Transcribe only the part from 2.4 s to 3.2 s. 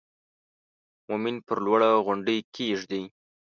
کېږدئ.